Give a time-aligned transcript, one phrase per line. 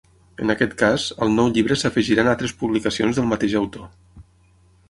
[0.45, 3.89] En aquest cas, al nou llibre s’afegiran altres publicacions del mateix autor.